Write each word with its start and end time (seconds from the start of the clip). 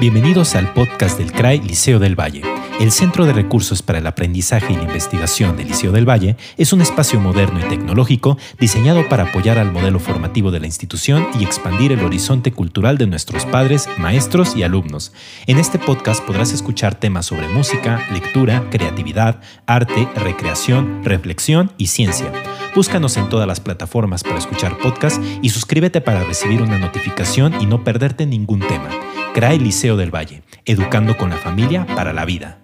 Bienvenidos 0.00 0.56
al 0.56 0.72
podcast 0.72 1.18
del 1.18 1.30
CRAI 1.30 1.60
Liceo 1.60 2.00
del 2.00 2.18
Valle. 2.18 2.42
El 2.80 2.90
Centro 2.90 3.26
de 3.26 3.32
Recursos 3.32 3.80
para 3.80 4.00
el 4.00 4.06
Aprendizaje 4.08 4.72
y 4.72 4.76
la 4.76 4.82
Investigación 4.82 5.56
del 5.56 5.68
Liceo 5.68 5.92
del 5.92 6.08
Valle 6.08 6.36
es 6.56 6.72
un 6.72 6.80
espacio 6.80 7.20
moderno 7.20 7.60
y 7.60 7.68
tecnológico 7.68 8.36
diseñado 8.58 9.08
para 9.08 9.28
apoyar 9.28 9.56
al 9.56 9.70
modelo 9.70 10.00
formativo 10.00 10.50
de 10.50 10.58
la 10.58 10.66
institución 10.66 11.28
y 11.38 11.44
expandir 11.44 11.92
el 11.92 12.04
horizonte 12.04 12.50
cultural 12.50 12.98
de 12.98 13.06
nuestros 13.06 13.46
padres, 13.46 13.88
maestros 13.96 14.56
y 14.56 14.64
alumnos. 14.64 15.12
En 15.46 15.58
este 15.58 15.78
podcast 15.78 16.24
podrás 16.24 16.52
escuchar 16.52 16.96
temas 16.96 17.26
sobre 17.26 17.46
música, 17.46 18.04
lectura, 18.12 18.68
creatividad, 18.70 19.40
arte, 19.66 20.08
recreación, 20.16 21.04
reflexión 21.04 21.72
y 21.78 21.86
ciencia. 21.86 22.32
Búscanos 22.74 23.16
en 23.16 23.28
todas 23.28 23.46
las 23.46 23.60
plataformas 23.60 24.24
para 24.24 24.38
escuchar 24.38 24.76
podcasts 24.78 25.20
y 25.40 25.50
suscríbete 25.50 26.00
para 26.00 26.24
recibir 26.24 26.62
una 26.62 26.80
notificación 26.80 27.54
y 27.60 27.66
no 27.66 27.84
perderte 27.84 28.26
ningún 28.26 28.58
tema. 28.58 28.90
CRAE 29.34 29.58
Liceo 29.58 29.96
del 29.96 30.14
Valle, 30.14 30.44
educando 30.64 31.16
con 31.16 31.28
la 31.28 31.36
familia 31.36 31.86
para 31.96 32.12
la 32.12 32.24
vida. 32.24 32.63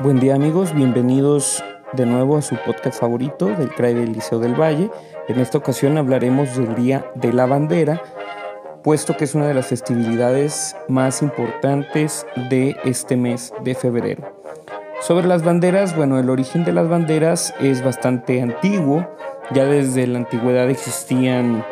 Buen 0.00 0.18
día 0.18 0.34
amigos, 0.34 0.74
bienvenidos 0.74 1.62
de 1.92 2.06
nuevo 2.06 2.38
a 2.38 2.42
su 2.42 2.56
podcast 2.56 2.98
favorito 2.98 3.46
del 3.46 3.68
CRAE 3.68 3.94
del 3.94 4.12
Liceo 4.14 4.38
del 4.38 4.58
Valle. 4.58 4.90
En 5.28 5.38
esta 5.38 5.58
ocasión 5.58 5.98
hablaremos 5.98 6.56
del 6.56 6.74
Día 6.74 7.10
de 7.14 7.32
la 7.32 7.46
Bandera, 7.46 8.02
puesto 8.82 9.16
que 9.16 9.24
es 9.24 9.34
una 9.34 9.46
de 9.46 9.54
las 9.54 9.66
festividades 9.66 10.74
más 10.88 11.20
importantes 11.20 12.26
de 12.48 12.74
este 12.84 13.16
mes 13.16 13.52
de 13.62 13.74
febrero. 13.74 14.34
Sobre 15.02 15.26
las 15.26 15.44
banderas, 15.44 15.94
bueno, 15.94 16.18
el 16.18 16.30
origen 16.30 16.64
de 16.64 16.72
las 16.72 16.88
banderas 16.88 17.54
es 17.60 17.84
bastante 17.84 18.40
antiguo, 18.40 19.06
ya 19.52 19.66
desde 19.66 20.06
la 20.06 20.18
antigüedad 20.18 20.70
existían 20.70 21.64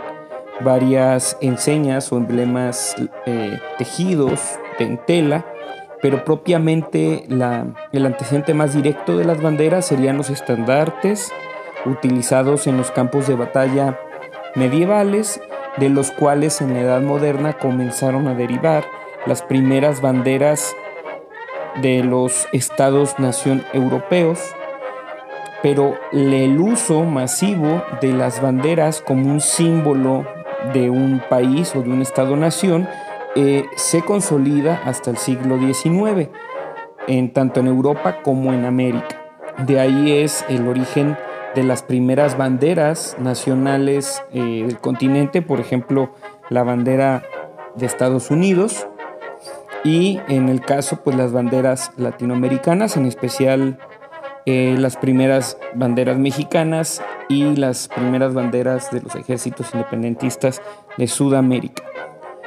varias 0.60 1.38
enseñas 1.40 2.12
o 2.12 2.18
emblemas 2.18 2.94
eh, 3.26 3.58
tejidos 3.78 4.40
en 4.78 4.98
tela 5.06 5.44
pero 6.02 6.24
propiamente 6.24 7.26
el 7.26 8.06
antecedente 8.06 8.54
más 8.54 8.74
directo 8.74 9.18
de 9.18 9.24
las 9.24 9.40
banderas 9.40 9.86
serían 9.86 10.16
los 10.16 10.30
estandartes 10.30 11.30
utilizados 11.84 12.66
en 12.66 12.76
los 12.76 12.90
campos 12.90 13.26
de 13.26 13.34
batalla 13.34 13.98
medievales, 14.54 15.40
de 15.76 15.88
los 15.88 16.10
cuales 16.10 16.60
en 16.60 16.74
la 16.74 16.80
Edad 16.80 17.00
Moderna 17.00 17.52
comenzaron 17.54 18.26
a 18.28 18.34
derivar 18.34 18.84
las 19.26 19.42
primeras 19.42 20.00
banderas 20.00 20.74
de 21.80 22.02
los 22.02 22.48
estados-nación 22.52 23.64
europeos, 23.72 24.40
pero 25.62 25.94
el 26.12 26.58
uso 26.58 27.04
masivo 27.04 27.82
de 28.00 28.12
las 28.12 28.40
banderas 28.40 29.02
como 29.02 29.30
un 29.30 29.40
símbolo 29.40 30.26
de 30.72 30.90
un 30.90 31.22
país 31.28 31.74
o 31.76 31.82
de 31.82 31.90
un 31.90 32.02
estado-nación 32.02 32.88
eh, 33.36 33.64
se 33.76 34.02
consolida 34.02 34.82
hasta 34.84 35.10
el 35.10 35.16
siglo 35.16 35.58
XIX, 35.58 36.28
en, 37.06 37.32
tanto 37.32 37.60
en 37.60 37.66
Europa 37.66 38.22
como 38.22 38.52
en 38.52 38.64
América. 38.64 39.20
De 39.66 39.80
ahí 39.80 40.12
es 40.12 40.44
el 40.48 40.66
origen 40.68 41.16
de 41.54 41.64
las 41.64 41.82
primeras 41.82 42.36
banderas 42.36 43.16
nacionales 43.18 44.22
eh, 44.32 44.64
del 44.66 44.78
continente, 44.78 45.42
por 45.42 45.60
ejemplo, 45.60 46.14
la 46.48 46.62
bandera 46.62 47.22
de 47.76 47.86
Estados 47.86 48.30
Unidos 48.30 48.86
y 49.84 50.20
en 50.28 50.48
el 50.48 50.60
caso, 50.60 51.00
pues 51.02 51.16
las 51.16 51.32
banderas 51.32 51.92
latinoamericanas, 51.96 52.96
en 52.96 53.06
especial 53.06 53.78
eh, 54.46 54.74
las 54.78 54.96
primeras 54.96 55.56
banderas 55.74 56.18
mexicanas 56.18 57.02
y 57.28 57.56
las 57.56 57.88
primeras 57.88 58.34
banderas 58.34 58.90
de 58.90 59.00
los 59.00 59.14
ejércitos 59.14 59.72
independentistas 59.72 60.60
de 60.98 61.06
Sudamérica. 61.06 61.82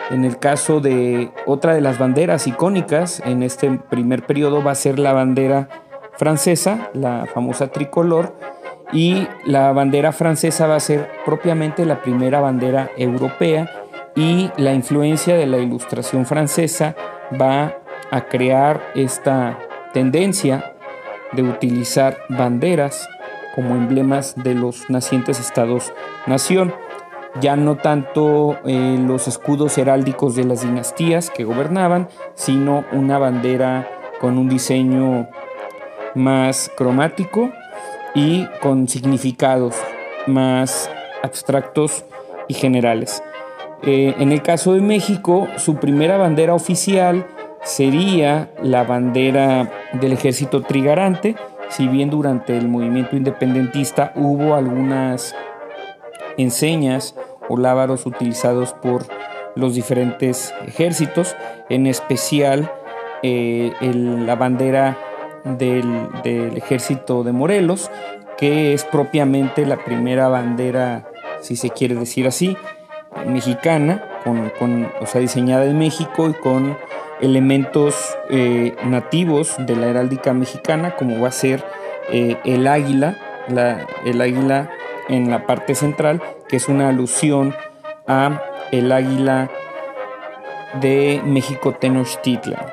En 0.09 0.25
el 0.25 0.37
caso 0.37 0.79
de 0.79 1.31
otra 1.45 1.73
de 1.73 1.81
las 1.81 1.97
banderas 1.97 2.47
icónicas 2.47 3.21
en 3.25 3.43
este 3.43 3.71
primer 3.71 4.25
periodo 4.25 4.63
va 4.63 4.71
a 4.71 4.75
ser 4.75 4.99
la 4.99 5.13
bandera 5.13 5.69
francesa, 6.17 6.89
la 6.93 7.25
famosa 7.33 7.67
tricolor, 7.67 8.35
y 8.91 9.27
la 9.45 9.71
bandera 9.71 10.11
francesa 10.11 10.67
va 10.67 10.75
a 10.75 10.79
ser 10.79 11.09
propiamente 11.25 11.85
la 11.85 12.01
primera 12.01 12.39
bandera 12.39 12.91
europea 12.95 13.69
y 14.15 14.51
la 14.57 14.73
influencia 14.73 15.35
de 15.35 15.47
la 15.47 15.57
ilustración 15.57 16.25
francesa 16.25 16.95
va 17.39 17.75
a 18.11 18.27
crear 18.27 18.81
esta 18.93 19.57
tendencia 19.93 20.75
de 21.31 21.41
utilizar 21.41 22.19
banderas 22.29 23.09
como 23.55 23.75
emblemas 23.75 24.35
de 24.35 24.53
los 24.53 24.89
nacientes 24.89 25.39
estados-nación 25.39 26.73
ya 27.41 27.55
no 27.55 27.77
tanto 27.77 28.57
eh, 28.65 28.97
los 28.99 29.27
escudos 29.27 29.77
heráldicos 29.77 30.35
de 30.35 30.43
las 30.43 30.61
dinastías 30.61 31.29
que 31.29 31.43
gobernaban, 31.43 32.07
sino 32.35 32.85
una 32.91 33.17
bandera 33.17 33.89
con 34.19 34.37
un 34.37 34.49
diseño 34.49 35.27
más 36.15 36.71
cromático 36.75 37.51
y 38.13 38.45
con 38.61 38.87
significados 38.87 39.75
más 40.27 40.89
abstractos 41.23 42.05
y 42.47 42.53
generales. 42.53 43.23
Eh, 43.81 44.15
en 44.19 44.31
el 44.31 44.41
caso 44.41 44.73
de 44.73 44.81
México, 44.81 45.47
su 45.57 45.75
primera 45.75 46.17
bandera 46.17 46.53
oficial 46.53 47.25
sería 47.63 48.51
la 48.61 48.83
bandera 48.83 49.71
del 49.93 50.13
ejército 50.13 50.61
trigarante, 50.61 51.35
si 51.69 51.87
bien 51.87 52.09
durante 52.09 52.57
el 52.57 52.67
movimiento 52.67 53.15
independentista 53.15 54.13
hubo 54.15 54.55
algunas 54.55 55.35
enseñas 56.37 57.15
o 57.49 57.57
lábaros 57.57 58.05
utilizados 58.05 58.73
por 58.73 59.05
los 59.55 59.75
diferentes 59.75 60.53
ejércitos, 60.65 61.35
en 61.69 61.87
especial 61.87 62.71
eh, 63.21 63.71
la 63.81 64.35
bandera 64.35 64.97
del, 65.43 66.09
ejército 66.55 67.23
de 67.23 67.31
Morelos, 67.31 67.91
que 68.37 68.73
es 68.73 68.85
propiamente 68.85 69.65
la 69.65 69.77
primera 69.77 70.27
bandera, 70.27 71.09
si 71.41 71.55
se 71.55 71.69
quiere 71.69 71.95
decir 71.95 72.27
así, 72.27 72.57
mexicana, 73.27 74.03
con, 74.23 74.91
o 75.01 75.05
sea, 75.05 75.21
diseñada 75.21 75.65
en 75.65 75.77
México 75.77 76.29
y 76.29 76.33
con 76.33 76.77
elementos 77.21 78.17
eh, 78.29 78.75
nativos 78.85 79.55
de 79.59 79.75
la 79.75 79.87
heráldica 79.87 80.33
mexicana, 80.33 80.95
como 80.95 81.21
va 81.21 81.27
a 81.29 81.31
ser 81.31 81.63
eh, 82.11 82.37
el 82.43 82.67
águila, 82.67 83.17
el 84.05 84.21
águila 84.21 84.69
en 85.09 85.29
la 85.29 85.45
parte 85.45 85.75
central, 85.75 86.21
que 86.53 86.57
es 86.57 86.69
una 86.69 86.89
alusión 86.89 87.55
a 88.05 88.39
el 88.71 88.91
águila 88.91 89.49
de 90.79 91.19
México 91.25 91.73
Tenochtitlan. 91.73 92.63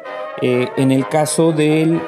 Eh, 0.43 0.69
en 0.77 0.93
el 0.93 1.09
caso 1.09 1.53
del 1.53 1.99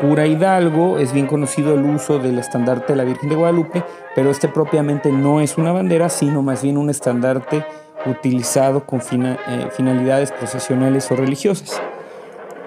cura 0.00 0.26
Hidalgo 0.26 0.98
es 0.98 1.12
bien 1.12 1.28
conocido 1.28 1.76
el 1.76 1.84
uso 1.84 2.18
del 2.18 2.40
estandarte 2.40 2.94
de 2.94 2.96
la 2.96 3.04
Virgen 3.04 3.28
de 3.28 3.36
Guadalupe, 3.36 3.84
pero 4.16 4.32
este 4.32 4.48
propiamente 4.48 5.12
no 5.12 5.40
es 5.40 5.58
una 5.58 5.70
bandera, 5.70 6.08
sino 6.08 6.42
más 6.42 6.64
bien 6.64 6.76
un 6.76 6.90
estandarte 6.90 7.64
utilizado 8.04 8.84
con 8.84 9.00
eh, 9.00 9.36
finalidades 9.70 10.32
procesionales 10.32 11.08
o 11.12 11.14
religiosas. 11.14 11.80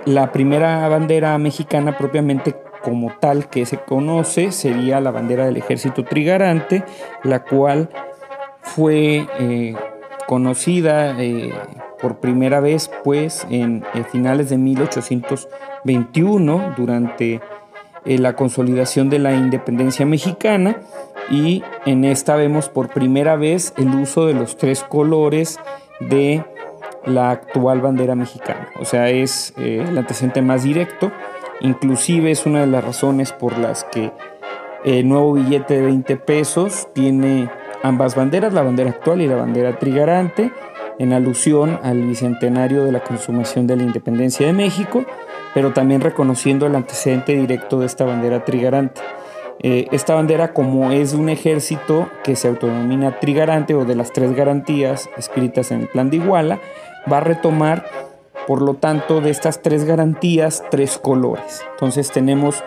La 0.05 0.31
primera 0.31 0.87
bandera 0.87 1.37
mexicana 1.37 1.97
propiamente 1.97 2.55
como 2.81 3.13
tal 3.19 3.49
que 3.49 3.65
se 3.65 3.79
conoce 3.79 4.53
sería 4.53 5.01
la 5.01 5.11
bandera 5.11 5.45
del 5.45 5.57
ejército 5.57 6.05
trigarante, 6.05 6.85
la 7.23 7.43
cual 7.43 7.89
fue 8.63 9.27
eh, 9.39 9.75
conocida 10.27 11.19
eh, 11.21 11.53
por 12.01 12.17
primera 12.17 12.59
vez 12.59 12.89
pues 13.03 13.45
en, 13.49 13.83
finales 14.11 14.49
de 14.49 14.57
1821 14.57 16.73
durante 16.75 17.39
eh, 18.05 18.17
la 18.17 18.35
consolidación 18.35 19.09
de 19.09 19.19
la 19.19 19.33
independencia 19.33 20.05
mexicana 20.05 20.77
y 21.29 21.63
en 21.85 22.03
esta 22.05 22.35
vemos 22.35 22.69
por 22.69 22.89
primera 22.89 23.35
vez 23.35 23.73
el 23.77 23.93
uso 23.95 24.25
de 24.25 24.33
los 24.33 24.57
tres 24.57 24.83
colores 24.83 25.59
de 25.99 26.43
la 27.05 27.29
actual 27.31 27.81
bandera 27.81 28.15
mexicana, 28.15 28.69
o 28.79 28.85
sea 28.85 29.09
es 29.09 29.53
el 29.57 29.97
antecedente 29.97 30.41
más 30.41 30.63
directo 30.63 31.11
Inclusive 31.63 32.29
es 32.29 32.45
una 32.45 32.61
de 32.61 32.67
las 32.67 32.83
razones 32.83 33.31
por 33.31 33.57
las 33.57 33.85
que 33.85 34.11
el 34.83 35.07
nuevo 35.07 35.33
billete 35.33 35.75
de 35.75 35.81
20 35.83 36.17
pesos 36.17 36.89
tiene 36.93 37.49
ambas 37.83 38.15
banderas, 38.15 38.53
la 38.53 38.63
bandera 38.63 38.89
actual 38.89 39.21
y 39.21 39.27
la 39.27 39.35
bandera 39.35 39.77
trigarante, 39.77 40.51
en 40.99 41.13
alusión 41.13 41.79
al 41.83 42.01
bicentenario 42.01 42.83
de 42.83 42.91
la 42.91 43.03
consumación 43.03 43.67
de 43.67 43.75
la 43.75 43.83
independencia 43.83 44.47
de 44.47 44.53
México, 44.53 45.05
pero 45.53 45.73
también 45.73 46.01
reconociendo 46.01 46.65
el 46.65 46.75
antecedente 46.75 47.35
directo 47.35 47.79
de 47.79 47.85
esta 47.85 48.05
bandera 48.05 48.45
trigarante. 48.45 49.01
Eh, 49.59 49.87
esta 49.91 50.15
bandera, 50.15 50.53
como 50.53 50.91
es 50.91 51.13
un 51.13 51.29
ejército 51.29 52.09
que 52.23 52.35
se 52.35 52.47
autodenomina 52.47 53.19
trigarante 53.19 53.75
o 53.75 53.85
de 53.85 53.95
las 53.95 54.11
tres 54.11 54.35
garantías 54.35 55.09
escritas 55.17 55.71
en 55.71 55.81
el 55.81 55.87
plan 55.87 56.09
de 56.09 56.17
Iguala, 56.17 56.59
va 57.11 57.17
a 57.17 57.21
retomar, 57.21 57.85
por 58.47 58.61
lo 58.61 58.75
tanto, 58.75 59.21
de 59.21 59.29
estas 59.29 59.61
tres 59.61 59.85
garantías, 59.85 60.63
tres 60.71 60.97
colores. 60.97 61.63
Entonces 61.71 62.11
tenemos, 62.11 62.63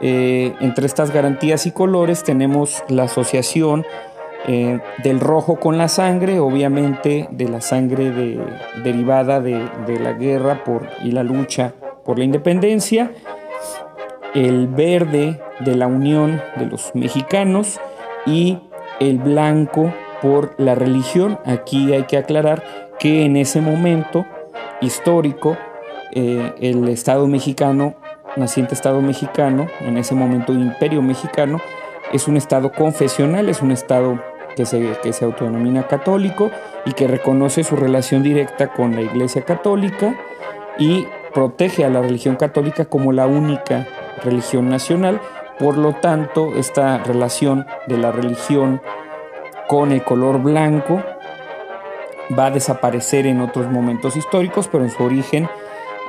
eh, 0.00 0.54
entre 0.60 0.86
estas 0.86 1.12
garantías 1.12 1.66
y 1.66 1.72
colores, 1.72 2.24
tenemos 2.24 2.82
la 2.88 3.04
asociación 3.04 3.84
eh, 4.46 4.80
del 5.02 5.20
rojo 5.20 5.56
con 5.56 5.76
la 5.76 5.88
sangre, 5.88 6.40
obviamente 6.40 7.28
de 7.30 7.48
la 7.48 7.60
sangre 7.60 8.38
derivada 8.82 9.40
de, 9.40 9.68
la 10.00 10.12
guerra 10.14 10.62
y 11.04 11.12
la 11.12 11.22
lucha 11.22 11.74
por 12.04 12.18
la 12.18 12.24
independencia, 12.24 13.12
el 14.34 14.66
verde 14.66 15.40
de 15.60 15.76
la 15.76 15.86
unión 15.86 16.40
de 16.56 16.66
los 16.66 16.94
mexicanos 16.94 17.80
y 18.26 18.58
el 18.98 19.18
blanco 19.18 19.92
por 20.22 20.54
la 20.58 20.74
religión. 20.74 21.38
Aquí 21.44 21.92
hay 21.92 22.04
que 22.04 22.16
aclarar 22.16 22.62
que 22.98 23.26
en 23.26 23.36
ese 23.36 23.60
momento 23.60 24.24
histórico 24.80 25.58
eh, 26.12 26.54
el 26.60 26.88
Estado 26.88 27.26
mexicano, 27.26 27.94
naciente 28.36 28.74
Estado 28.74 29.02
mexicano, 29.02 29.66
en 29.80 29.98
ese 29.98 30.14
momento 30.14 30.54
imperio 30.54 31.02
mexicano, 31.02 31.60
es 32.12 32.26
un 32.26 32.36
Estado 32.36 32.72
confesional, 32.72 33.48
es 33.48 33.62
un 33.62 33.70
Estado 33.70 34.18
que 34.60 34.66
se, 34.66 34.92
que 35.02 35.12
se 35.14 35.24
autodenomina 35.24 35.86
católico 35.86 36.50
y 36.84 36.92
que 36.92 37.08
reconoce 37.08 37.64
su 37.64 37.76
relación 37.76 38.22
directa 38.22 38.68
con 38.74 38.94
la 38.94 39.00
Iglesia 39.00 39.42
Católica 39.42 40.14
y 40.78 41.06
protege 41.32 41.86
a 41.86 41.88
la 41.88 42.02
religión 42.02 42.36
católica 42.36 42.84
como 42.84 43.12
la 43.12 43.26
única 43.26 43.86
religión 44.22 44.68
nacional. 44.68 45.18
Por 45.58 45.78
lo 45.78 45.94
tanto, 45.94 46.52
esta 46.56 46.98
relación 46.98 47.64
de 47.86 47.96
la 47.96 48.12
religión 48.12 48.82
con 49.66 49.92
el 49.92 50.04
color 50.04 50.42
blanco 50.42 51.02
va 52.38 52.46
a 52.46 52.50
desaparecer 52.50 53.26
en 53.26 53.40
otros 53.40 53.70
momentos 53.70 54.14
históricos, 54.14 54.68
pero 54.68 54.84
en 54.84 54.90
su 54.90 55.02
origen 55.02 55.48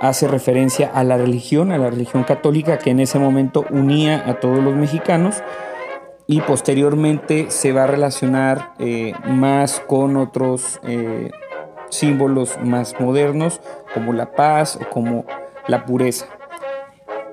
hace 0.02 0.28
referencia 0.28 0.92
a 0.94 1.06
la 1.06 1.16
religión, 1.16 1.72
a 1.72 1.78
la 1.78 1.90
religión 1.90 2.26
católica 2.26 2.80
que 2.80 2.90
en 2.90 3.00
ese 3.00 3.18
momento 3.18 3.66
unía 3.70 4.26
a 4.28 4.42
todos 4.42 4.62
los 4.62 4.76
mexicanos 4.76 5.42
y 6.32 6.40
posteriormente 6.40 7.48
se 7.50 7.74
va 7.74 7.84
a 7.84 7.88
relacionar 7.88 8.72
eh, 8.80 9.12
más 9.28 9.82
con 9.82 10.16
otros 10.16 10.80
eh, 10.82 11.30
símbolos 11.90 12.58
más 12.64 12.96
modernos 13.02 13.60
como 13.94 14.14
la 14.14 14.32
paz 14.32 14.80
o 14.82 14.90
como 14.90 15.26
la 15.68 15.86
pureza. 15.86 16.28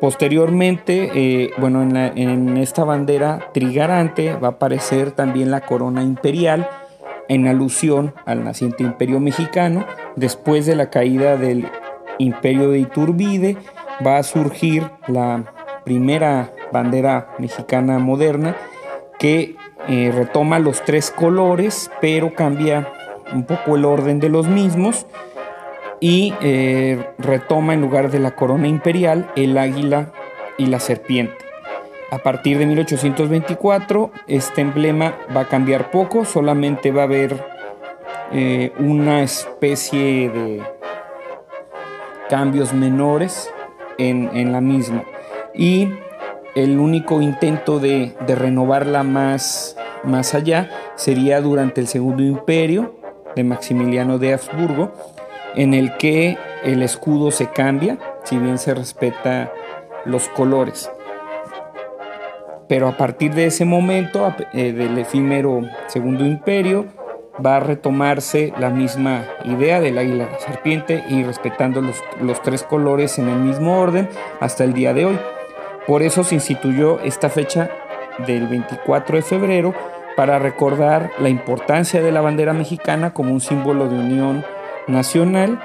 Posteriormente, 0.00 1.12
eh, 1.14 1.50
bueno, 1.58 1.82
en, 1.82 1.96
en, 1.96 2.56
esta 2.56 2.82
bandera 2.82 3.50
trigarante 3.54 4.32
va 4.34 4.48
a 4.48 4.50
aparecer 4.52 5.12
también 5.12 5.52
la 5.52 5.60
corona 5.60 6.02
imperial 6.02 6.68
en 7.28 7.46
alusión 7.46 8.14
al 8.26 8.42
naciente 8.42 8.82
imperio 8.82 9.20
mexicano. 9.20 9.86
Después 10.16 10.66
de 10.66 10.74
la 10.74 10.90
caída 10.90 11.36
del 11.36 11.68
imperio 12.18 12.70
de 12.70 12.80
Iturbide 12.80 13.58
va 14.04 14.16
a 14.16 14.24
surgir 14.24 14.90
la 15.06 15.44
primera 15.84 16.52
bandera 16.72 17.34
mexicana 17.38 18.00
moderna 18.00 18.56
que 19.18 19.56
eh, 19.88 20.12
retoma 20.14 20.58
los 20.58 20.84
tres 20.84 21.10
colores, 21.10 21.90
pero 22.00 22.34
cambia 22.34 22.92
un 23.32 23.44
poco 23.44 23.76
el 23.76 23.84
orden 23.84 24.20
de 24.20 24.28
los 24.28 24.46
mismos 24.46 25.06
y 26.00 26.34
eh, 26.40 27.04
retoma 27.18 27.74
en 27.74 27.80
lugar 27.80 28.10
de 28.10 28.20
la 28.20 28.34
corona 28.34 28.68
imperial 28.68 29.30
el 29.36 29.58
águila 29.58 30.12
y 30.56 30.66
la 30.66 30.80
serpiente. 30.80 31.36
A 32.10 32.18
partir 32.18 32.58
de 32.58 32.66
1824 32.66 34.10
este 34.26 34.60
emblema 34.62 35.14
va 35.36 35.42
a 35.42 35.48
cambiar 35.48 35.90
poco, 35.90 36.24
solamente 36.24 36.90
va 36.90 37.02
a 37.02 37.04
haber 37.04 37.44
eh, 38.32 38.72
una 38.78 39.22
especie 39.22 40.30
de 40.30 40.62
cambios 42.28 42.72
menores 42.72 43.50
en, 43.98 44.30
en 44.34 44.52
la 44.52 44.60
misma. 44.60 45.04
Y 45.54 45.88
el 46.62 46.80
único 46.80 47.20
intento 47.22 47.78
de, 47.78 48.14
renovarla 48.26 49.04
más, 49.04 49.76
allá 50.34 50.70
sería 50.96 51.40
durante 51.40 51.80
el 51.80 51.86
Segundo 51.86 52.24
Imperio 52.24 52.96
de 53.36 53.44
Maximiliano 53.44 54.18
de 54.18 54.32
Habsburgo, 54.34 54.92
en 55.54 55.72
el 55.72 55.96
que 55.98 56.36
el 56.64 56.82
escudo 56.82 57.30
se 57.30 57.46
cambia, 57.46 57.98
si 58.24 58.38
bien 58.38 58.58
se 58.58 58.74
respeta 58.74 59.52
los 60.04 60.28
colores. 60.30 60.90
Pero 62.68 62.88
a 62.88 62.96
partir 62.96 63.34
de 63.34 63.46
ese 63.46 63.64
momento, 63.64 64.34
eh, 64.52 64.72
del 64.72 64.98
efímero 64.98 65.62
Segundo 65.86 66.26
Imperio, 66.26 66.86
va 67.44 67.58
a 67.58 67.60
retomarse 67.60 68.52
la 68.58 68.70
misma 68.70 69.22
idea 69.44 69.80
del 69.80 69.96
águila 69.96 70.28
la 70.28 70.40
serpiente 70.40 71.04
y 71.08 71.22
respetando 71.22 71.80
los 71.80 72.42
tres 72.42 72.64
colores 72.64 73.16
en 73.20 73.28
el 73.28 73.38
mismo 73.38 73.80
orden 73.80 74.08
hasta 74.40 74.64
el 74.64 74.72
día 74.72 74.92
de 74.92 75.04
hoy. 75.04 75.18
Por 75.88 76.02
eso 76.02 76.22
se 76.22 76.34
instituyó 76.34 77.00
esta 77.00 77.30
fecha 77.30 77.70
del 78.26 78.46
24 78.46 79.16
de 79.16 79.22
febrero 79.22 79.74
para 80.16 80.38
recordar 80.38 81.12
la 81.18 81.30
importancia 81.30 82.02
de 82.02 82.12
la 82.12 82.20
bandera 82.20 82.52
mexicana 82.52 83.14
como 83.14 83.32
un 83.32 83.40
símbolo 83.40 83.88
de 83.88 83.98
unión 83.98 84.44
nacional 84.86 85.58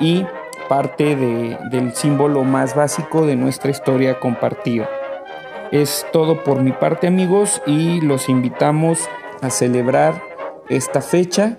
y 0.00 0.24
parte 0.70 1.16
del 1.16 1.94
símbolo 1.94 2.44
más 2.44 2.74
básico 2.74 3.26
de 3.26 3.36
nuestra 3.36 3.70
historia 3.70 4.18
compartida. 4.18 4.88
Es 5.70 6.06
todo 6.14 6.44
por 6.44 6.62
mi 6.62 6.72
parte 6.72 7.06
amigos 7.06 7.60
y 7.66 8.00
los 8.00 8.30
invitamos 8.30 9.06
a 9.42 9.50
celebrar 9.50 10.22
esta 10.70 11.02
fecha 11.02 11.58